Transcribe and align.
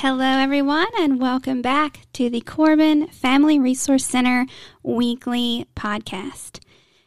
Hello, 0.00 0.26
everyone, 0.26 0.88
and 0.98 1.18
welcome 1.18 1.62
back 1.62 2.00
to 2.12 2.28
the 2.28 2.42
Corbin 2.42 3.06
Family 3.06 3.58
Resource 3.58 4.04
Center 4.04 4.44
weekly 4.82 5.66
podcast. 5.74 6.60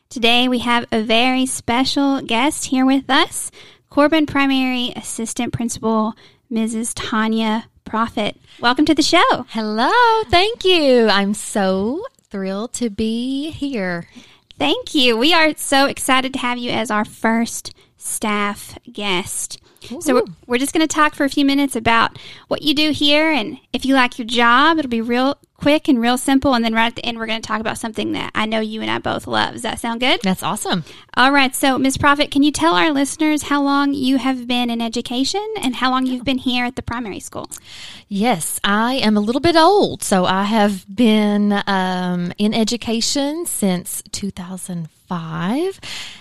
Today, 0.09 0.47
we 0.47 0.57
have 0.59 0.87
a 0.91 1.04
very 1.04 1.45
special 1.45 2.19
guest 2.21 2.65
here 2.65 2.87
with 2.87 3.07
us 3.07 3.51
Corbin 3.91 4.25
Primary 4.25 4.91
Assistant 4.95 5.54
Principal, 5.54 6.15
Mrs. 6.51 6.93
Tanya 6.95 7.67
Profit. 7.86 8.37
Welcome 8.59 8.86
to 8.86 8.95
the 8.95 9.03
show. 9.03 9.45
Hello. 9.50 10.23
Thank 10.31 10.65
you. 10.65 11.09
I'm 11.09 11.36
so 11.36 12.03
thrilled 12.31 12.73
to 12.73 12.89
be 12.89 13.51
here. 13.51 14.07
Thank 14.57 14.95
you. 14.95 15.15
We 15.15 15.31
are 15.31 15.56
so 15.56 15.86
excited 15.86 16.33
to 16.33 16.39
have 16.39 16.57
you 16.57 16.71
as 16.71 16.89
our 16.89 17.06
first 17.06 17.71
staff 17.97 18.79
guest. 18.92 19.61
Ooh. 19.92 20.01
So 20.01 20.15
we're, 20.15 20.24
we're 20.47 20.57
just 20.57 20.74
going 20.74 20.88
to 20.88 20.93
talk 20.93 21.15
for 21.15 21.24
a 21.24 21.29
few 21.29 21.46
minutes 21.46 21.75
about 21.75 22.18
what 22.47 22.61
you 22.61 22.74
do 22.74 22.92
here, 22.92 23.32
and 23.32 23.57
if 23.74 23.86
you 23.86 23.96
like 23.96 24.18
your 24.18 24.28
job, 24.28 24.78
it'll 24.78 24.89
be 24.89 25.01
real 25.01 25.37
quick 25.60 25.87
and 25.87 26.00
real 26.00 26.18
simple. 26.18 26.54
And 26.54 26.64
then 26.64 26.74
right 26.74 26.87
at 26.87 26.96
the 26.96 27.06
end, 27.06 27.18
we're 27.18 27.25
going 27.25 27.42
to 27.42 27.47
talk 27.47 27.60
about 27.60 27.78
something 27.78 28.14
that 28.14 28.32
I 28.34 28.46
know 28.46 28.60
you 28.60 28.82
and 28.82 28.89
I 28.89 29.00
both 29.00 29.28
love. 29.28 29.54
Does 29.54 29.61
that 29.64 29.79
sound 29.79 30.00
good? 30.00 30.21
That's 30.23 30.43
awesome. 30.43 30.84
All 31.15 31.32
right. 31.32 31.56
So, 31.56 31.78
Ms. 31.78 31.97
Profit, 31.97 32.31
can 32.31 32.44
you 32.44 32.52
tell 32.52 32.75
our 32.75 32.92
listeners 32.92 33.44
how 33.44 33.61
long 33.61 33.94
you 33.94 34.17
have 34.17 34.47
been 34.47 34.70
in 34.70 34.81
education 34.81 35.45
and 35.61 35.75
how 35.75 35.92
long 35.92 36.06
you've 36.06 36.23
been 36.23 36.38
here 36.38 36.66
at 36.66 36.75
the 36.75 36.81
primary 36.81 37.20
school? 37.20 37.50
Yes, 38.08 38.59
I 38.64 38.95
am 38.95 39.17
a 39.17 39.20
little 39.20 39.42
bit 39.42 39.56
old. 39.56 40.02
So, 40.02 40.25
I 40.25 40.44
have 40.44 40.86
been 40.94 41.62
um, 41.68 42.31
in 42.38 42.53
education 42.53 43.46
since 43.46 44.02
2005, 44.12 44.98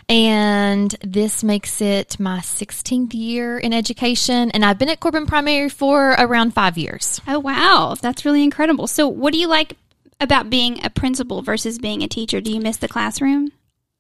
and 0.09 0.95
this 1.03 1.45
makes 1.45 1.81
it 1.81 2.19
my 2.19 2.39
16th 2.39 3.15
year 3.15 3.59
in 3.59 3.73
education. 3.73 4.51
And 4.51 4.65
I've 4.65 4.79
been 4.79 4.89
at 4.89 5.01
Corbin 5.01 5.27
Primary 5.27 5.69
for 5.69 6.11
around 6.13 6.55
five 6.55 6.79
years. 6.79 7.21
Oh, 7.27 7.39
wow. 7.39 7.97
That's 8.01 8.25
really 8.25 8.43
incredible. 8.43 8.87
So, 8.87 9.07
what 9.07 9.33
do 9.33 9.39
you 9.39 9.49
like 9.49 9.77
about 10.21 10.51
being 10.51 10.85
a 10.85 10.91
principal 10.91 11.43
versus 11.43 11.79
being 11.79 12.03
a 12.03 12.09
teacher? 12.09 12.41
Do 12.41 12.51
you 12.53 12.61
miss 12.61 12.79
the 12.79 12.89
classroom? 12.89 13.53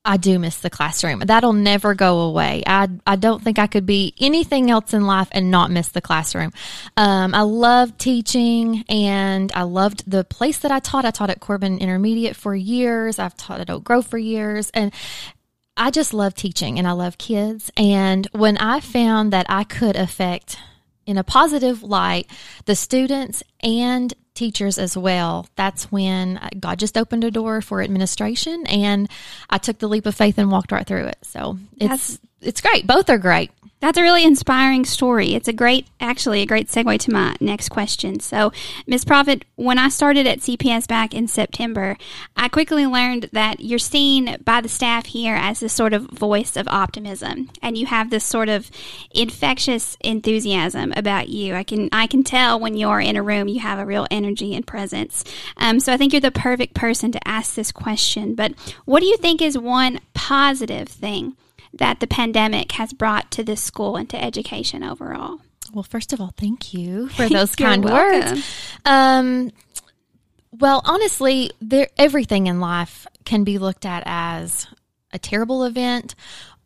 I 0.04 0.16
do 0.16 0.38
miss 0.38 0.56
the 0.56 0.70
classroom. 0.70 1.20
That'll 1.20 1.52
never 1.52 1.94
go 1.94 2.20
away. 2.20 2.62
I 2.66 2.88
I 3.06 3.16
don't 3.16 3.42
think 3.42 3.58
I 3.58 3.66
could 3.66 3.84
be 3.84 4.14
anything 4.18 4.70
else 4.70 4.94
in 4.94 5.06
life 5.06 5.28
and 5.32 5.50
not 5.50 5.70
miss 5.70 5.88
the 5.88 6.00
classroom. 6.00 6.52
Um, 6.96 7.34
I 7.34 7.42
love 7.42 7.98
teaching, 7.98 8.84
and 8.88 9.52
I 9.54 9.62
loved 9.62 10.10
the 10.10 10.24
place 10.24 10.58
that 10.58 10.72
I 10.72 10.78
taught. 10.78 11.04
I 11.04 11.10
taught 11.10 11.30
at 11.30 11.41
Corbin 11.41 11.78
Intermediate 11.78 12.36
for 12.36 12.54
years. 12.54 13.19
I've 13.19 13.36
taught 13.36 13.60
at 13.60 13.70
Oak 13.70 13.84
Grove 13.84 14.06
for 14.06 14.19
years, 14.19 14.70
and 14.70 14.92
I 15.76 15.91
just 15.91 16.14
love 16.14 16.34
teaching, 16.34 16.78
and 16.78 16.88
I 16.88 16.92
love 16.92 17.19
kids. 17.19 17.70
And 17.76 18.26
when 18.32 18.56
I 18.58 18.80
found 18.80 19.32
that 19.32 19.46
I 19.48 19.64
could 19.64 19.96
affect 19.96 20.58
in 21.06 21.16
a 21.16 21.24
positive 21.24 21.82
light 21.82 22.30
the 22.66 22.76
students 22.76 23.42
and 23.62 24.12
teachers 24.39 24.78
as 24.78 24.97
well. 24.97 25.47
That's 25.56 25.91
when 25.91 26.39
uh, 26.39 26.48
God 26.58 26.78
just 26.78 26.97
opened 26.97 27.25
a 27.25 27.31
door 27.31 27.61
for 27.61 27.83
administration 27.83 28.67
and 28.69 29.11
I 29.50 29.58
took 29.58 29.78
the 29.78 29.89
leap 29.89 30.06
of 30.06 30.14
faith 30.14 30.39
and 30.39 30.50
walked 30.50 30.70
right 30.70 30.86
through 30.86 31.06
it. 31.06 31.19
So 31.22 31.58
it's 31.77 31.89
That's, 31.89 32.20
it's 32.41 32.61
great. 32.61 32.86
Both 32.86 33.11
are 33.11 33.19
great. 33.19 33.50
That's 33.81 33.97
a 33.97 34.03
really 34.03 34.25
inspiring 34.25 34.84
story. 34.84 35.34
It's 35.34 35.47
a 35.47 35.53
great, 35.53 35.86
actually, 36.00 36.42
a 36.42 36.47
great 36.47 36.67
segue 36.67 36.98
to 36.98 37.12
my 37.12 37.36
next 37.41 37.69
question. 37.69 38.19
So, 38.19 38.50
Ms. 38.89 39.05
Profit, 39.05 39.44
when 39.55 39.78
I 39.78 39.89
started 39.89 40.27
at 40.27 40.41
CPS 40.41 40.89
back 40.89 41.14
in 41.14 41.28
September, 41.28 41.97
I 42.36 42.48
quickly 42.48 42.86
learned 42.86 43.31
that 43.33 43.60
you're 43.60 43.78
seen 43.78 44.37
by 44.44 44.60
the 44.60 44.69
staff 44.69 45.06
here 45.06 45.37
as 45.37 45.60
this 45.60 45.72
sort 45.72 45.93
of 45.93 46.10
voice 46.10 46.56
of 46.56 46.66
optimism, 46.66 47.50
and 47.62 47.78
you 47.78 47.87
have 47.87 48.10
this 48.10 48.25
sort 48.25 48.48
of 48.48 48.69
infectious 49.12 49.97
enthusiasm 50.00 50.93
about 50.97 51.28
you. 51.28 51.54
I 51.54 51.62
can, 51.62 51.88
I 51.93 52.09
can 52.09 52.25
tell 52.25 52.59
when 52.59 52.77
you're 52.77 53.00
in 53.00 53.15
a 53.15 53.22
room, 53.22 53.47
you 53.47 53.60
have 53.60 53.78
a 53.78 53.87
real 53.87 54.09
energy 54.10 54.56
and 54.56 54.66
presence. 54.66 55.22
Um, 55.56 55.78
so, 55.78 55.93
I 55.93 55.97
think 55.97 56.12
you're 56.12 56.21
the 56.21 56.32
perfect 56.32 56.75
person 56.75 57.12
to 57.12 57.28
ask 57.28 57.54
this 57.54 57.71
question. 57.71 58.34
But 58.34 58.54
what 58.87 59.00
do 59.00 59.06
you 59.06 59.19
think 59.19 59.41
is 59.41 59.56
one 59.56 60.00
positive 60.15 60.88
thing? 60.88 61.37
That 61.74 62.00
the 62.00 62.06
pandemic 62.06 62.72
has 62.72 62.92
brought 62.92 63.30
to 63.32 63.44
this 63.44 63.62
school 63.62 63.96
and 63.96 64.08
to 64.10 64.22
education 64.22 64.82
overall. 64.82 65.40
Well, 65.72 65.82
first 65.82 66.12
of 66.12 66.20
all, 66.20 66.32
thank 66.36 66.72
you 66.72 67.08
for 67.10 67.28
those 67.28 67.54
kind 67.54 67.84
welcome. 67.84 68.30
words. 68.30 68.70
Um, 68.84 69.50
well, 70.52 70.82
honestly, 70.84 71.50
there 71.60 71.88
everything 71.96 72.46
in 72.46 72.60
life 72.60 73.06
can 73.24 73.44
be 73.44 73.58
looked 73.58 73.84
at 73.84 74.02
as 74.06 74.66
a 75.12 75.18
terrible 75.18 75.64
event 75.64 76.14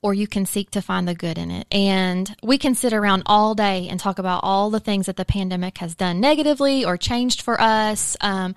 or 0.02 0.12
you 0.12 0.26
can 0.26 0.44
seek 0.44 0.70
to 0.72 0.82
find 0.82 1.06
the 1.06 1.14
good 1.14 1.38
in 1.38 1.50
it. 1.50 1.66
And 1.70 2.34
we 2.42 2.58
can 2.58 2.74
sit 2.74 2.92
around 2.92 3.22
all 3.26 3.54
day 3.54 3.88
and 3.88 4.00
talk 4.00 4.18
about 4.18 4.40
all 4.42 4.68
the 4.68 4.80
things 4.80 5.06
that 5.06 5.16
the 5.16 5.24
pandemic 5.24 5.78
has 5.78 5.94
done 5.94 6.20
negatively 6.20 6.84
or 6.84 6.96
changed 6.96 7.40
for 7.40 7.60
us. 7.60 8.16
Um, 8.20 8.56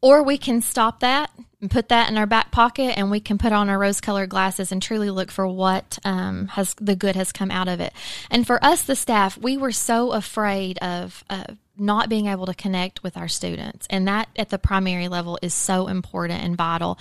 or 0.00 0.22
we 0.22 0.38
can 0.38 0.62
stop 0.62 1.00
that 1.00 1.30
and 1.60 1.70
put 1.70 1.88
that 1.88 2.08
in 2.10 2.16
our 2.16 2.26
back 2.26 2.50
pocket 2.50 2.96
and 2.96 3.10
we 3.10 3.20
can 3.20 3.38
put 3.38 3.52
on 3.52 3.68
our 3.68 3.78
rose 3.78 4.00
colored 4.00 4.28
glasses 4.28 4.70
and 4.70 4.80
truly 4.80 5.10
look 5.10 5.30
for 5.30 5.46
what 5.46 5.98
um, 6.04 6.46
has 6.48 6.74
the 6.74 6.94
good 6.94 7.16
has 7.16 7.32
come 7.32 7.50
out 7.50 7.68
of 7.68 7.80
it. 7.80 7.92
And 8.30 8.46
for 8.46 8.62
us, 8.64 8.82
the 8.82 8.96
staff, 8.96 9.36
we 9.36 9.56
were 9.56 9.72
so 9.72 10.12
afraid 10.12 10.78
of, 10.78 11.24
uh, 11.28 11.44
not 11.78 12.08
being 12.08 12.26
able 12.26 12.46
to 12.46 12.54
connect 12.54 13.02
with 13.02 13.16
our 13.16 13.28
students. 13.28 13.86
And 13.90 14.06
that 14.08 14.28
at 14.36 14.50
the 14.50 14.58
primary 14.58 15.08
level 15.08 15.38
is 15.42 15.54
so 15.54 15.86
important 15.86 16.42
and 16.42 16.56
vital. 16.56 16.98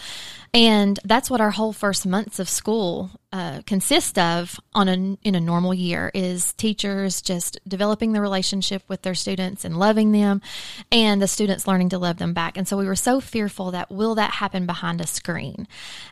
And 0.53 0.99
that's 1.03 1.29
what 1.29 1.41
our 1.41 1.51
whole 1.51 1.73
first 1.73 2.05
months 2.05 2.39
of 2.39 2.49
school 2.49 3.11
uh, 3.31 3.61
consist 3.65 4.17
of 4.17 4.59
on 4.73 4.87
a, 4.87 4.93
in 5.27 5.35
a 5.35 5.39
normal 5.39 5.73
year 5.73 6.11
is 6.13 6.53
teachers 6.53 7.21
just 7.21 7.59
developing 7.67 8.13
the 8.13 8.21
relationship 8.21 8.83
with 8.87 9.01
their 9.01 9.15
students 9.15 9.65
and 9.65 9.77
loving 9.77 10.11
them 10.11 10.41
and 10.91 11.21
the 11.21 11.27
students 11.27 11.67
learning 11.67 11.89
to 11.89 11.97
love 11.97 12.17
them 12.17 12.33
back. 12.33 12.57
And 12.57 12.67
so 12.67 12.77
we 12.77 12.87
were 12.87 12.95
so 12.95 13.19
fearful 13.19 13.71
that 13.71 13.91
will 13.91 14.15
that 14.15 14.31
happen 14.31 14.65
behind 14.65 15.01
a 15.01 15.07
screen? 15.07 15.67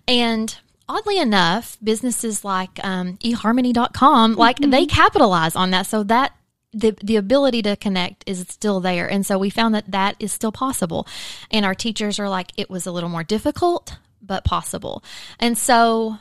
And 0.07 0.55
oddly 0.87 1.17
enough, 1.17 1.77
businesses 1.83 2.43
like 2.43 2.83
um, 2.83 3.17
eharmony.com, 3.17 4.35
like 4.35 4.57
mm-hmm. 4.57 4.71
they 4.71 4.85
capitalize 4.85 5.55
on 5.55 5.71
that. 5.71 5.87
So 5.87 6.03
that 6.03 6.34
the 6.75 6.95
the 7.01 7.15
ability 7.15 7.61
to 7.63 7.75
connect 7.75 8.23
is 8.27 8.45
still 8.49 8.79
there. 8.79 9.09
And 9.09 9.25
so 9.25 9.39
we 9.39 9.49
found 9.49 9.73
that 9.73 9.91
that 9.91 10.15
is 10.19 10.31
still 10.31 10.51
possible. 10.51 11.07
And 11.49 11.65
our 11.65 11.73
teachers 11.73 12.19
are 12.19 12.29
like 12.29 12.51
it 12.57 12.69
was 12.69 12.85
a 12.85 12.91
little 12.91 13.09
more 13.09 13.23
difficult 13.23 13.97
but 14.21 14.43
possible. 14.43 15.03
And 15.39 15.57
so 15.57 16.17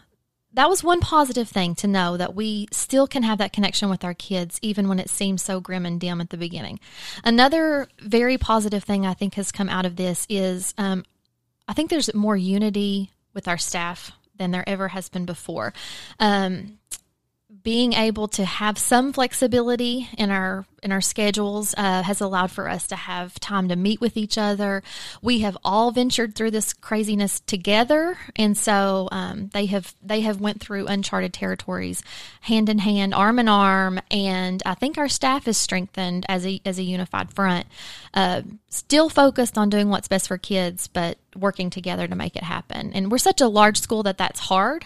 that 0.53 0.69
was 0.69 0.85
one 0.85 1.01
positive 1.01 1.49
thing 1.49 1.75
to 1.77 1.89
know 1.89 2.17
that 2.17 2.35
we 2.35 2.69
still 2.71 3.09
can 3.09 3.25
have 3.25 3.39
that 3.39 3.53
connection 3.53 3.91
with 3.91 4.05
our 4.05 4.15
kids 4.15 4.59
even 4.63 4.89
when 4.89 5.01
it 5.01 5.11
seems 5.11 5.43
so 5.43 5.61
grim 5.61 5.85
and 5.85 6.01
dim 6.01 6.21
at 6.21 6.31
the 6.31 6.37
beginning. 6.37 6.79
Another 7.25 7.89
very 8.01 8.39
positive 8.39 8.85
thing 8.85 9.05
i 9.05 9.15
think 9.15 9.35
has 9.35 9.51
come 9.51 9.69
out 9.69 9.87
of 9.87 9.97
this 9.97 10.27
is 10.29 10.73
um, 10.79 11.05
i 11.67 11.73
think 11.73 11.91
there's 11.91 12.15
more 12.15 12.37
unity 12.37 13.11
with 13.33 13.49
our 13.49 13.59
staff 13.59 14.13
than 14.37 14.51
there 14.51 14.69
ever 14.69 14.89
has 14.89 15.09
been 15.09 15.25
before. 15.25 15.73
Um, 16.21 16.79
being 17.65 17.95
able 17.95 18.29
to 18.29 18.45
have 18.45 18.77
some 18.77 19.11
flexibility 19.11 20.09
in 20.19 20.31
our 20.31 20.67
in 20.83 20.93
our 20.93 21.01
schedules 21.01 21.75
uh, 21.79 22.03
has 22.03 22.21
allowed 22.21 22.51
for 22.51 22.69
us 22.69 22.87
to 22.87 22.95
have 22.95 23.41
time 23.41 23.71
to 23.71 23.75
meet 23.75 24.03
with 24.03 24.19
each 24.19 24.37
other. 24.37 24.83
We 25.23 25.39
have 25.41 25.57
all 25.65 25.91
ventured 25.91 26.35
through 26.35 26.51
this 26.51 26.75
craziness 26.75 27.41
together, 27.41 28.19
and 28.37 28.55
so 28.55 29.09
um, 29.11 29.49
they 29.55 29.65
have 29.67 29.95
they 30.03 30.21
have 30.21 30.43
went 30.43 30.61
through 30.61 30.87
uncharted 30.87 31.33
territories, 31.33 32.03
hand 32.43 32.69
in 32.69 32.81
hand, 32.81 33.15
arm 33.15 33.39
in 33.39 33.49
arm, 33.49 33.99
and 34.11 34.63
I 34.67 34.75
think 34.75 34.99
our 34.99 35.09
staff 35.09 35.49
is 35.49 35.57
strengthened 35.57 36.27
as 36.29 36.47
a 36.47 36.61
as 36.67 36.79
a 36.79 36.83
unified 36.83 37.33
front. 37.33 37.67
Uh, 38.13 38.43
still 38.69 39.09
focused 39.09 39.57
on 39.57 39.71
doing 39.71 39.89
what's 39.89 40.09
best 40.09 40.29
for 40.29 40.37
kids, 40.37 40.87
but 40.89 41.17
working 41.35 41.71
together 41.71 42.07
to 42.07 42.15
make 42.15 42.37
it 42.37 42.43
happen. 42.43 42.93
And 42.93 43.11
we're 43.11 43.17
such 43.17 43.41
a 43.41 43.49
large 43.49 43.81
school 43.81 44.03
that 44.03 44.19
that's 44.19 44.41
hard 44.41 44.85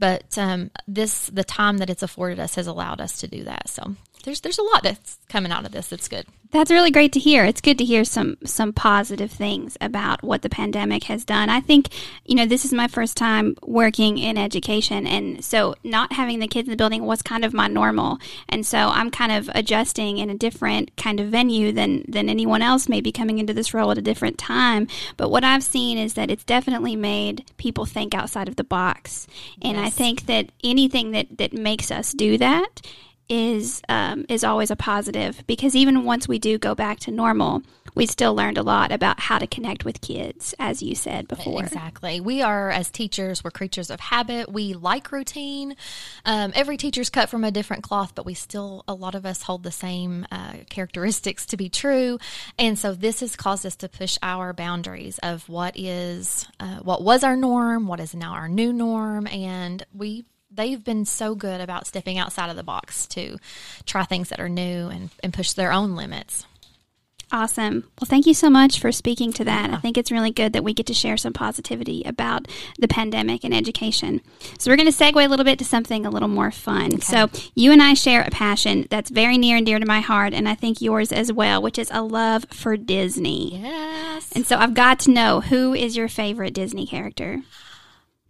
but 0.00 0.36
um, 0.38 0.70
this 0.88 1.26
the 1.26 1.44
time 1.44 1.78
that 1.78 1.90
it's 1.90 2.02
afforded 2.02 2.40
us 2.40 2.56
has 2.56 2.66
allowed 2.66 3.00
us 3.00 3.20
to 3.20 3.28
do 3.28 3.44
that. 3.44 3.68
So 3.68 3.94
there's 4.22 4.40
there's 4.40 4.58
a 4.58 4.62
lot 4.62 4.82
that's 4.82 5.18
coming 5.28 5.52
out 5.52 5.64
of 5.64 5.72
this 5.72 5.88
that's 5.88 6.08
good. 6.08 6.26
That's 6.52 6.70
really 6.70 6.90
great 6.90 7.12
to 7.12 7.20
hear. 7.20 7.44
It's 7.44 7.60
good 7.60 7.78
to 7.78 7.84
hear 7.84 8.04
some 8.04 8.36
some 8.44 8.72
positive 8.72 9.30
things 9.30 9.76
about 9.80 10.22
what 10.24 10.42
the 10.42 10.48
pandemic 10.48 11.04
has 11.04 11.24
done. 11.24 11.48
I 11.48 11.60
think, 11.60 11.88
you 12.24 12.34
know, 12.34 12.44
this 12.44 12.64
is 12.64 12.72
my 12.72 12.88
first 12.88 13.16
time 13.16 13.54
working 13.62 14.18
in 14.18 14.36
education 14.36 15.06
and 15.06 15.44
so 15.44 15.76
not 15.84 16.12
having 16.12 16.40
the 16.40 16.48
kids 16.48 16.66
in 16.66 16.72
the 16.72 16.76
building 16.76 17.04
was 17.04 17.22
kind 17.22 17.44
of 17.44 17.54
my 17.54 17.68
normal. 17.68 18.18
And 18.48 18.66
so 18.66 18.78
I'm 18.78 19.10
kind 19.12 19.30
of 19.30 19.48
adjusting 19.54 20.18
in 20.18 20.28
a 20.28 20.34
different 20.34 20.96
kind 20.96 21.20
of 21.20 21.28
venue 21.28 21.70
than 21.70 22.04
than 22.08 22.28
anyone 22.28 22.62
else 22.62 22.88
may 22.88 23.00
be 23.00 23.12
coming 23.12 23.38
into 23.38 23.54
this 23.54 23.72
role 23.72 23.92
at 23.92 23.98
a 23.98 24.02
different 24.02 24.36
time. 24.36 24.88
But 25.16 25.30
what 25.30 25.44
I've 25.44 25.62
seen 25.62 25.98
is 25.98 26.14
that 26.14 26.30
it's 26.30 26.44
definitely 26.44 26.96
made 26.96 27.44
people 27.58 27.86
think 27.86 28.12
outside 28.12 28.48
of 28.48 28.56
the 28.56 28.64
box. 28.64 29.28
And 29.62 29.76
yes. 29.76 29.86
I 29.86 29.90
think 29.90 30.26
that 30.26 30.50
anything 30.64 31.12
that 31.12 31.38
that 31.38 31.52
makes 31.52 31.92
us 31.92 32.12
do 32.12 32.38
that 32.38 32.82
is 33.30 33.80
um, 33.88 34.26
is 34.28 34.42
always 34.42 34.70
a 34.70 34.76
positive 34.76 35.42
because 35.46 35.76
even 35.76 36.04
once 36.04 36.26
we 36.26 36.38
do 36.38 36.58
go 36.58 36.74
back 36.74 36.98
to 37.00 37.12
normal, 37.12 37.62
we 37.94 38.04
still 38.04 38.34
learned 38.34 38.58
a 38.58 38.62
lot 38.62 38.90
about 38.90 39.20
how 39.20 39.38
to 39.38 39.46
connect 39.46 39.84
with 39.84 40.00
kids, 40.00 40.54
as 40.58 40.82
you 40.82 40.94
said 40.94 41.28
before. 41.28 41.62
Exactly. 41.62 42.20
We 42.20 42.42
are 42.42 42.70
as 42.70 42.90
teachers, 42.90 43.42
we're 43.42 43.52
creatures 43.52 43.88
of 43.88 44.00
habit. 44.00 44.50
We 44.50 44.74
like 44.74 45.12
routine. 45.12 45.76
Um, 46.24 46.52
every 46.54 46.76
teacher's 46.76 47.08
cut 47.08 47.28
from 47.28 47.44
a 47.44 47.52
different 47.52 47.84
cloth, 47.84 48.14
but 48.14 48.26
we 48.26 48.34
still 48.34 48.84
a 48.88 48.94
lot 48.94 49.14
of 49.14 49.24
us 49.24 49.42
hold 49.42 49.62
the 49.62 49.70
same 49.70 50.26
uh, 50.32 50.54
characteristics 50.68 51.46
to 51.46 51.56
be 51.56 51.68
true, 51.68 52.18
and 52.58 52.76
so 52.78 52.94
this 52.94 53.20
has 53.20 53.36
caused 53.36 53.64
us 53.64 53.76
to 53.76 53.88
push 53.88 54.18
our 54.22 54.52
boundaries 54.52 55.18
of 55.18 55.48
what 55.48 55.78
is 55.78 56.48
uh, 56.58 56.80
what 56.80 57.02
was 57.02 57.22
our 57.22 57.36
norm, 57.36 57.86
what 57.86 58.00
is 58.00 58.12
now 58.12 58.32
our 58.32 58.48
new 58.48 58.72
norm, 58.72 59.28
and 59.28 59.86
we 59.94 60.24
they've 60.50 60.82
been 60.82 61.04
so 61.04 61.34
good 61.34 61.60
about 61.60 61.86
stepping 61.86 62.18
outside 62.18 62.50
of 62.50 62.56
the 62.56 62.62
box 62.62 63.06
to 63.08 63.38
try 63.86 64.04
things 64.04 64.28
that 64.30 64.40
are 64.40 64.48
new 64.48 64.88
and, 64.88 65.10
and 65.22 65.32
push 65.32 65.52
their 65.52 65.72
own 65.72 65.96
limits. 65.96 66.46
Awesome. 67.32 67.84
Well, 68.00 68.08
thank 68.08 68.26
you 68.26 68.34
so 68.34 68.50
much 68.50 68.80
for 68.80 68.90
speaking 68.90 69.32
to 69.34 69.44
that. 69.44 69.70
I 69.70 69.76
think 69.76 69.96
it's 69.96 70.10
really 70.10 70.32
good 70.32 70.52
that 70.52 70.64
we 70.64 70.74
get 70.74 70.86
to 70.86 70.94
share 70.94 71.16
some 71.16 71.32
positivity 71.32 72.02
about 72.04 72.48
the 72.80 72.88
pandemic 72.88 73.44
and 73.44 73.54
education. 73.54 74.20
So, 74.58 74.68
we're 74.68 74.76
going 74.76 74.90
to 74.90 74.96
segue 74.96 75.24
a 75.24 75.28
little 75.28 75.44
bit 75.44 75.58
to 75.60 75.64
something 75.64 76.04
a 76.04 76.10
little 76.10 76.28
more 76.28 76.50
fun. 76.50 76.94
Okay. 76.94 77.00
So, 77.00 77.30
you 77.54 77.70
and 77.70 77.80
I 77.80 77.94
share 77.94 78.22
a 78.22 78.30
passion 78.30 78.88
that's 78.90 79.10
very 79.10 79.38
near 79.38 79.56
and 79.56 79.64
dear 79.64 79.78
to 79.78 79.86
my 79.86 80.00
heart, 80.00 80.34
and 80.34 80.48
I 80.48 80.56
think 80.56 80.80
yours 80.80 81.12
as 81.12 81.32
well, 81.32 81.62
which 81.62 81.78
is 81.78 81.88
a 81.92 82.02
love 82.02 82.46
for 82.50 82.76
Disney. 82.76 83.60
Yes. 83.60 84.32
And 84.32 84.44
so, 84.44 84.56
I've 84.56 84.74
got 84.74 84.98
to 85.00 85.12
know 85.12 85.40
who 85.40 85.72
is 85.72 85.96
your 85.96 86.08
favorite 86.08 86.52
Disney 86.52 86.84
character? 86.84 87.42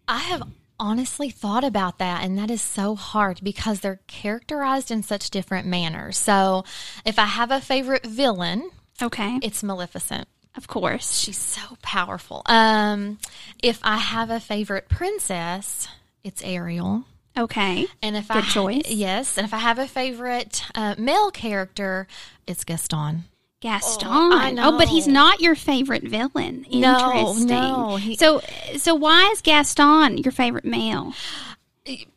I 0.07 0.19
have 0.19 0.43
honestly 0.81 1.31
thought 1.31 1.63
about 1.63 1.99
that, 1.99 2.25
and 2.25 2.37
that 2.39 2.51
is 2.51 2.63
so 2.63 2.97
hard 2.97 3.41
because 3.43 3.81
they're 3.81 4.01
characterized 4.07 4.91
in 4.91 5.03
such 5.03 5.31
different 5.31 5.67
manners. 5.67 6.17
So, 6.17 6.65
if 7.05 7.19
I 7.19 7.27
have 7.27 7.51
a 7.51 7.61
favorite 7.61 8.05
villain, 8.05 8.71
okay, 9.01 9.39
it's 9.43 9.63
Maleficent. 9.63 10.27
Of 10.57 10.67
course, 10.67 11.21
she's 11.21 11.39
so 11.39 11.61
powerful. 11.83 12.43
Um, 12.47 13.19
if 13.63 13.79
I 13.85 13.99
have 13.99 14.31
a 14.31 14.41
favorite 14.41 14.89
princess, 14.89 15.87
it's 16.25 16.43
Ariel. 16.43 17.05
Okay, 17.39 17.87
and 18.03 18.17
if 18.17 18.27
Good 18.27 18.39
I 18.39 18.49
choice, 18.49 18.91
yes, 18.91 19.39
and 19.39 19.45
if 19.45 19.55
I 19.55 19.59
have 19.59 19.79
a 19.79 19.87
favorite 19.87 20.65
uh, 20.75 20.97
male 20.99 21.31
character, 21.31 22.09
it's 22.47 22.65
Gaston. 22.65 23.25
Gaston. 23.61 24.09
Oh, 24.11 24.55
oh, 24.59 24.79
but 24.79 24.89
he's 24.89 25.07
not 25.07 25.41
your 25.41 25.55
favorite 25.55 26.03
villain. 26.03 26.65
Interesting. 26.71 27.47
No, 27.47 27.91
no. 27.91 27.97
He, 27.97 28.17
so, 28.17 28.41
so 28.79 28.95
why 28.95 29.29
is 29.33 29.43
Gaston 29.43 30.19
your 30.19 30.33
favorite 30.33 30.65
male? 30.65 31.13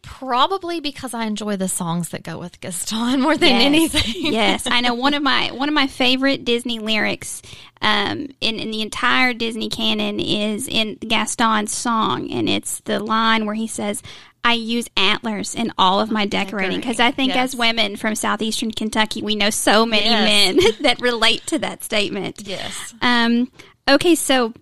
Probably 0.01 0.79
because 0.79 1.13
I 1.13 1.25
enjoy 1.25 1.55
the 1.57 1.67
songs 1.67 2.09
that 2.09 2.23
go 2.23 2.37
with 2.37 2.61
Gaston 2.61 3.21
more 3.21 3.35
than 3.35 3.49
yes. 3.49 3.65
anything. 3.65 4.33
yes, 4.33 4.67
I 4.67 4.81
know 4.81 4.93
one 4.93 5.13
of 5.13 5.23
my 5.23 5.51
one 5.51 5.67
of 5.67 5.75
my 5.75 5.87
favorite 5.87 6.45
Disney 6.45 6.79
lyrics 6.79 7.41
um, 7.81 8.27
in 8.39 8.59
in 8.59 8.71
the 8.71 8.81
entire 8.81 9.33
Disney 9.33 9.69
canon 9.69 10.19
is 10.19 10.67
in 10.67 10.95
Gaston's 10.95 11.73
song, 11.73 12.31
and 12.31 12.47
it's 12.47 12.79
the 12.81 12.99
line 12.99 13.45
where 13.45 13.55
he 13.55 13.67
says, 13.67 14.01
I 14.43 14.53
use 14.53 14.87
antlers 14.97 15.55
in 15.55 15.71
all 15.77 15.99
of 15.99 16.11
my 16.11 16.25
decorating 16.25 16.79
because 16.79 16.99
I 16.99 17.11
think 17.11 17.33
yes. 17.33 17.53
as 17.53 17.55
women 17.55 17.95
from 17.95 18.15
southeastern 18.15 18.71
Kentucky, 18.71 19.21
we 19.21 19.35
know 19.35 19.49
so 19.49 19.85
many 19.85 20.05
yes. 20.05 20.55
men 20.55 20.73
that 20.81 20.99
relate 20.99 21.45
to 21.47 21.59
that 21.59 21.83
statement. 21.83 22.41
Yes. 22.45 22.93
Um, 23.01 23.49
okay, 23.87 24.15
so 24.15 24.53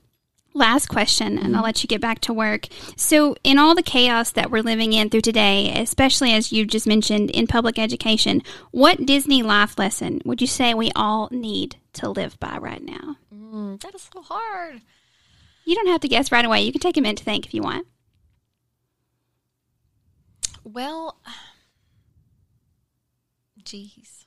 last 0.53 0.87
question, 0.87 1.37
and 1.37 1.55
I'll 1.55 1.63
let 1.63 1.83
you 1.83 1.87
get 1.87 2.01
back 2.01 2.19
to 2.21 2.33
work. 2.33 2.67
So, 2.95 3.35
in 3.43 3.57
all 3.57 3.73
the 3.73 3.83
chaos 3.83 4.31
that 4.31 4.51
we're 4.51 4.61
living 4.61 4.93
in 4.93 5.09
through 5.09 5.21
today, 5.21 5.73
especially 5.81 6.33
as 6.33 6.51
you 6.51 6.65
just 6.65 6.87
mentioned 6.87 7.31
in 7.31 7.47
public 7.47 7.79
education, 7.79 8.43
what 8.71 9.05
Disney 9.05 9.41
life 9.43 9.79
lesson 9.79 10.21
would 10.25 10.41
you 10.41 10.47
say 10.47 10.73
we 10.73 10.91
all 10.95 11.27
need 11.31 11.77
to 11.93 12.09
live 12.09 12.39
by 12.39 12.57
right 12.57 12.83
now? 12.83 13.17
Mm, 13.33 13.81
that 13.81 13.95
is 13.95 14.09
so 14.13 14.21
hard. 14.21 14.81
You 15.65 15.75
don't 15.75 15.87
have 15.87 16.01
to 16.01 16.07
guess 16.07 16.31
right 16.31 16.45
away. 16.45 16.61
You 16.61 16.71
can 16.71 16.81
take 16.81 16.97
a 16.97 17.01
minute 17.01 17.17
to 17.17 17.23
think 17.23 17.45
if 17.45 17.53
you 17.53 17.61
want. 17.61 17.87
Well, 20.63 21.19
geez. 23.63 24.21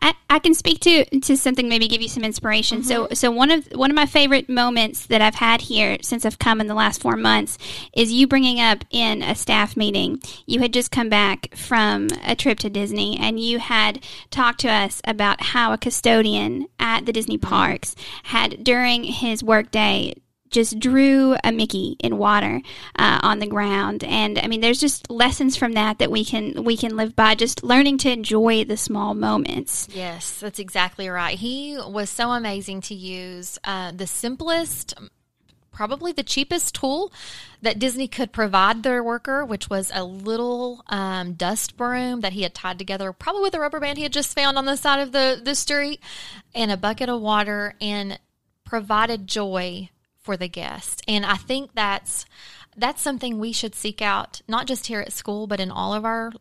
I, 0.00 0.14
I 0.28 0.38
can 0.38 0.54
speak 0.54 0.80
to 0.80 1.04
to 1.20 1.36
something 1.36 1.68
maybe 1.68 1.88
give 1.88 2.02
you 2.02 2.08
some 2.08 2.24
inspiration. 2.24 2.80
Mm-hmm. 2.80 2.88
So 2.88 3.08
so 3.12 3.30
one 3.30 3.50
of 3.50 3.66
one 3.72 3.90
of 3.90 3.94
my 3.94 4.06
favorite 4.06 4.48
moments 4.48 5.06
that 5.06 5.22
I've 5.22 5.36
had 5.36 5.62
here 5.62 5.96
since 6.02 6.26
I've 6.26 6.38
come 6.38 6.60
in 6.60 6.66
the 6.66 6.74
last 6.74 7.00
four 7.00 7.16
months 7.16 7.56
is 7.94 8.12
you 8.12 8.26
bringing 8.26 8.60
up 8.60 8.84
in 8.90 9.22
a 9.22 9.34
staff 9.34 9.76
meeting. 9.76 10.20
You 10.46 10.60
had 10.60 10.72
just 10.72 10.90
come 10.90 11.08
back 11.08 11.54
from 11.54 12.08
a 12.24 12.34
trip 12.34 12.58
to 12.60 12.70
Disney 12.70 13.16
and 13.18 13.38
you 13.38 13.58
had 13.60 14.04
talked 14.30 14.60
to 14.60 14.70
us 14.70 15.00
about 15.04 15.40
how 15.40 15.72
a 15.72 15.78
custodian 15.78 16.66
at 16.78 17.06
the 17.06 17.12
Disney 17.12 17.38
mm-hmm. 17.38 17.48
parks 17.48 17.94
had 18.24 18.64
during 18.64 19.04
his 19.04 19.42
workday 19.42 20.14
just 20.54 20.78
drew 20.78 21.36
a 21.44 21.52
Mickey 21.52 21.96
in 21.98 22.16
water 22.16 22.62
uh, 22.96 23.20
on 23.22 23.40
the 23.40 23.46
ground, 23.46 24.04
and 24.04 24.38
I 24.38 24.46
mean, 24.46 24.60
there's 24.60 24.80
just 24.80 25.10
lessons 25.10 25.56
from 25.56 25.72
that 25.72 25.98
that 25.98 26.10
we 26.10 26.24
can 26.24 26.64
we 26.64 26.76
can 26.76 26.96
live 26.96 27.14
by. 27.14 27.34
Just 27.34 27.62
learning 27.62 27.98
to 27.98 28.10
enjoy 28.10 28.64
the 28.64 28.76
small 28.76 29.14
moments. 29.14 29.88
Yes, 29.92 30.40
that's 30.40 30.58
exactly 30.58 31.08
right. 31.08 31.38
He 31.38 31.76
was 31.76 32.08
so 32.08 32.30
amazing 32.30 32.80
to 32.82 32.94
use. 32.94 33.58
Uh, 33.64 33.92
the 33.92 34.06
simplest 34.06 34.94
probably 35.74 36.12
the 36.12 36.22
cheapest 36.22 36.74
tool 36.74 37.12
that 37.60 37.78
Disney 37.78 38.06
could 38.06 38.32
provide 38.32 38.82
their 38.82 39.02
worker, 39.02 39.44
which 39.44 39.68
was 39.68 39.90
a 39.92 40.04
little 40.04 40.84
um, 40.86 41.32
dust 41.32 41.76
broom 41.76 42.20
that 42.20 42.32
he 42.32 42.42
had 42.42 42.54
tied 42.54 42.78
together, 42.78 43.12
probably 43.12 43.42
with 43.42 43.54
a 43.54 43.60
rubber 43.60 43.80
band 43.80 43.98
he 43.98 44.04
had 44.04 44.12
just 44.12 44.34
found 44.34 44.56
on 44.56 44.64
the 44.64 44.76
side 44.76 45.00
of 45.00 45.12
the, 45.12 45.40
the 45.42 45.54
street, 45.54 46.00
and 46.54 46.70
a 46.70 46.76
bucket 46.76 47.08
of 47.08 47.20
water, 47.20 47.74
and 47.80 48.18
provided 48.64 49.26
joy 49.26 49.90
for 50.24 50.36
the 50.36 50.48
guest. 50.48 51.02
And 51.06 51.24
I 51.24 51.36
think 51.36 51.74
that's 51.74 52.24
that's 52.76 53.02
something 53.02 53.38
we 53.38 53.52
should 53.52 53.74
seek 53.74 54.02
out 54.02 54.40
not 54.48 54.66
just 54.66 54.86
here 54.86 55.00
at 55.00 55.12
school 55.12 55.46
but 55.46 55.60
in 55.60 55.70
all 55.70 55.94
of 55.94 56.04
our 56.04 56.32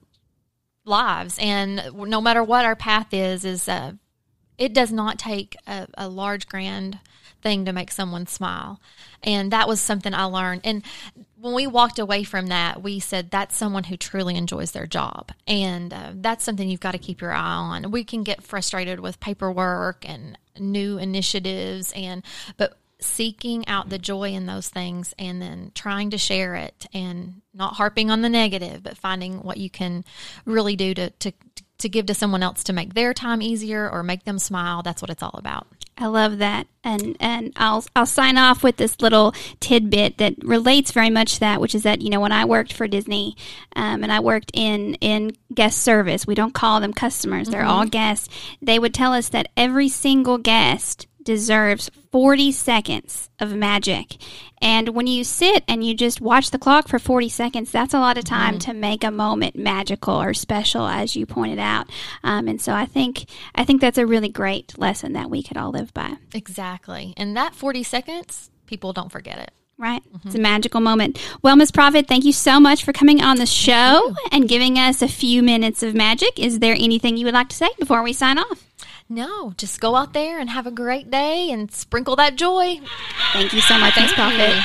lives. 0.85 1.37
And 1.39 1.91
no 1.93 2.19
matter 2.21 2.43
what 2.43 2.65
our 2.65 2.75
path 2.75 3.13
is 3.13 3.45
is 3.45 3.69
uh, 3.69 3.93
it 4.57 4.73
does 4.73 4.91
not 4.91 5.19
take 5.19 5.55
a, 5.67 5.87
a 5.95 6.07
large 6.07 6.47
grand 6.47 6.99
thing 7.41 7.65
to 7.65 7.73
make 7.73 7.91
someone 7.91 8.25
smile. 8.25 8.79
And 9.21 9.51
that 9.51 9.67
was 9.67 9.81
something 9.81 10.13
i 10.13 10.23
learned. 10.23 10.61
And 10.63 10.81
when 11.39 11.53
we 11.53 11.67
walked 11.67 11.99
away 11.99 12.23
from 12.23 12.47
that 12.47 12.81
we 12.81 12.99
said 13.01 13.29
that's 13.29 13.57
someone 13.57 13.83
who 13.83 13.97
truly 13.97 14.37
enjoys 14.37 14.71
their 14.71 14.87
job. 14.87 15.33
And 15.45 15.93
uh, 15.93 16.11
that's 16.15 16.45
something 16.45 16.69
you've 16.69 16.79
got 16.79 16.93
to 16.93 16.97
keep 16.97 17.19
your 17.19 17.33
eye 17.33 17.41
on. 17.41 17.91
We 17.91 18.05
can 18.05 18.23
get 18.23 18.43
frustrated 18.43 19.01
with 19.01 19.19
paperwork 19.19 20.07
and 20.07 20.37
new 20.57 20.97
initiatives 20.97 21.91
and 21.95 22.23
but 22.57 22.77
seeking 23.03 23.67
out 23.67 23.89
the 23.89 23.97
joy 23.97 24.31
in 24.31 24.45
those 24.45 24.69
things 24.69 25.13
and 25.19 25.41
then 25.41 25.71
trying 25.75 26.09
to 26.11 26.17
share 26.17 26.55
it 26.55 26.87
and 26.93 27.41
not 27.53 27.75
harping 27.75 28.09
on 28.09 28.21
the 28.21 28.29
negative, 28.29 28.83
but 28.83 28.97
finding 28.97 29.43
what 29.43 29.57
you 29.57 29.69
can 29.69 30.03
really 30.45 30.75
do 30.75 30.93
to, 30.93 31.09
to, 31.11 31.33
to 31.77 31.89
give 31.89 32.05
to 32.07 32.13
someone 32.13 32.43
else 32.43 32.63
to 32.63 32.73
make 32.73 32.93
their 32.93 33.13
time 33.13 33.41
easier 33.41 33.89
or 33.89 34.03
make 34.03 34.23
them 34.23 34.39
smile. 34.39 34.81
That's 34.81 35.01
what 35.01 35.11
it's 35.11 35.23
all 35.23 35.35
about. 35.35 35.67
I 35.97 36.07
love 36.07 36.39
that, 36.39 36.65
and 36.83 37.15
and 37.19 37.53
I'll 37.55 37.85
I'll 37.95 38.07
sign 38.07 38.37
off 38.37 38.63
with 38.63 38.77
this 38.77 38.99
little 38.99 39.33
tidbit 39.59 40.17
that 40.17 40.35
relates 40.43 40.91
very 40.91 41.11
much 41.11 41.35
to 41.35 41.39
that, 41.41 41.61
which 41.61 41.75
is 41.75 41.83
that 41.83 42.01
you 42.01 42.09
know 42.09 42.19
when 42.19 42.31
I 42.31 42.45
worked 42.45 42.73
for 42.73 42.87
Disney, 42.87 43.37
um, 43.75 44.01
and 44.03 44.11
I 44.11 44.19
worked 44.19 44.51
in 44.55 44.95
in 44.95 45.35
guest 45.53 45.79
service, 45.79 46.25
we 46.25 46.33
don't 46.33 46.53
call 46.53 46.79
them 46.79 46.93
customers; 46.93 47.47
they're 47.47 47.61
mm-hmm. 47.61 47.69
all 47.69 47.85
guests. 47.85 48.27
They 48.59 48.79
would 48.79 48.93
tell 48.93 49.13
us 49.13 49.29
that 49.29 49.49
every 49.55 49.87
single 49.87 50.39
guest 50.39 51.05
deserves 51.23 51.89
40 52.11 52.51
seconds 52.51 53.29
of 53.39 53.53
magic. 53.53 54.17
And 54.61 54.89
when 54.89 55.07
you 55.07 55.23
sit 55.23 55.63
and 55.67 55.83
you 55.83 55.93
just 55.93 56.21
watch 56.21 56.51
the 56.51 56.57
clock 56.57 56.87
for 56.87 56.99
40 56.99 57.29
seconds, 57.29 57.71
that's 57.71 57.93
a 57.93 57.99
lot 57.99 58.17
of 58.17 58.23
time 58.23 58.55
mm. 58.55 58.59
to 58.61 58.73
make 58.73 59.03
a 59.03 59.11
moment 59.11 59.55
magical 59.55 60.21
or 60.21 60.33
special, 60.33 60.87
as 60.87 61.15
you 61.15 61.25
pointed 61.25 61.59
out. 61.59 61.89
Um, 62.23 62.47
and 62.47 62.61
so 62.61 62.73
I 62.73 62.85
think 62.85 63.25
I 63.55 63.65
think 63.65 63.81
that's 63.81 63.97
a 63.97 64.05
really 64.05 64.29
great 64.29 64.77
lesson 64.77 65.13
that 65.13 65.29
we 65.29 65.43
could 65.43 65.57
all 65.57 65.71
live 65.71 65.93
by. 65.93 66.17
Exactly. 66.33 67.13
And 67.17 67.35
that 67.35 67.55
40 67.55 67.83
seconds, 67.83 68.49
people 68.65 68.93
don't 68.93 69.11
forget 69.11 69.37
it 69.37 69.51
right? 69.77 70.03
Mm-hmm. 70.03 70.27
It's 70.27 70.35
a 70.35 70.39
magical 70.39 70.81
moment. 70.81 71.19
Well, 71.41 71.55
Miss 71.55 71.71
Profit, 71.71 72.07
thank 72.07 72.25
you 72.25 72.31
so 72.31 72.59
much 72.59 72.83
for 72.83 72.93
coming 72.93 73.21
on 73.21 73.37
the 73.37 73.45
show 73.45 74.15
and 74.31 74.47
giving 74.47 74.77
us 74.77 75.01
a 75.01 75.07
few 75.07 75.43
minutes 75.43 75.83
of 75.83 75.93
magic. 75.93 76.39
Is 76.39 76.59
there 76.59 76.75
anything 76.75 77.17
you 77.17 77.25
would 77.25 77.33
like 77.33 77.49
to 77.49 77.55
say 77.55 77.69
before 77.79 78.03
we 78.03 78.13
sign 78.13 78.37
off? 78.37 78.63
No, 79.13 79.53
just 79.57 79.79
go 79.79 79.95
out 79.95 80.13
there 80.13 80.39
and 80.39 80.49
have 80.49 80.65
a 80.65 80.71
great 80.71 81.11
day 81.11 81.51
and 81.51 81.71
sprinkle 81.71 82.15
that 82.15 82.35
joy. 82.35 82.79
Thank 83.31 83.53
you 83.53 83.61
so 83.61 83.77
much, 83.77 83.95
Miss 83.95 84.11
Profit. 84.11 84.57